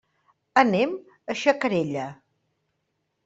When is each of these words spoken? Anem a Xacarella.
Anem 0.61 0.95
a 1.33 1.35
Xacarella. 1.43 2.05